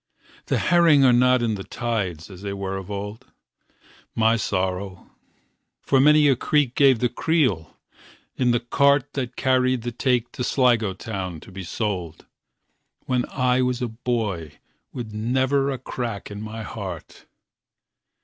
The 0.47 0.57
herring 0.57 1.05
are 1.05 1.13
not 1.13 1.43
in 1.43 1.53
the 1.53 1.63
tides 1.63 2.31
as 2.31 2.41
they 2.41 2.53
were 2.53 2.75
of 2.75 2.89
old; 2.89 3.27
My 4.15 4.35
sorrow! 4.35 5.11
for 5.83 5.99
many 6.01 6.27
a 6.27 6.35
creak 6.35 6.73
gave 6.73 6.97
the 6.97 7.07
creel 7.07 7.77
in 8.35 8.49
the 8.49 8.59
cart 8.61 9.13
That 9.13 9.35
carried 9.35 9.83
the 9.83 9.91
take 9.91 10.31
to 10.31 10.43
Sligo 10.43 10.95
town 10.95 11.39
to 11.41 11.51
be 11.51 11.61
sold, 11.63 12.25
When 13.05 13.25
I 13.29 13.61
was 13.61 13.79
a 13.79 13.87
boy 13.87 14.53
with 14.91 15.13
never 15.13 15.69
a 15.69 15.77
crack 15.77 16.31
in 16.31 16.41
my 16.41 16.63
heart. 16.63 17.27